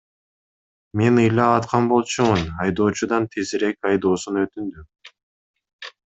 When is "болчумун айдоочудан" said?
1.91-3.29